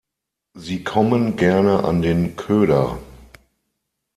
Sie 0.55 0.83
kommen 0.83 1.35
gerne 1.35 1.83
an 1.83 2.01
den 2.01 2.35
Köder. 2.35 2.97